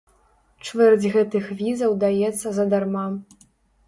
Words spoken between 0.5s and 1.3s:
Чвэрць